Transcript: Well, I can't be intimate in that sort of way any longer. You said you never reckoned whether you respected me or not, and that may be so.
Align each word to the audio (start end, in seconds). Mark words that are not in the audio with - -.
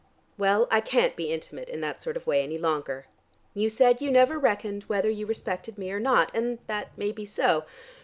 Well, 0.35 0.67
I 0.71 0.81
can't 0.81 1.15
be 1.15 1.31
intimate 1.31 1.69
in 1.69 1.79
that 1.81 2.01
sort 2.01 2.17
of 2.17 2.25
way 2.25 2.41
any 2.41 2.57
longer. 2.57 3.05
You 3.53 3.69
said 3.69 4.01
you 4.01 4.09
never 4.09 4.39
reckoned 4.39 4.81
whether 4.87 5.11
you 5.11 5.27
respected 5.27 5.77
me 5.77 5.91
or 5.91 5.99
not, 5.99 6.31
and 6.33 6.57
that 6.65 6.97
may 6.97 7.11
be 7.11 7.27
so. 7.27 7.65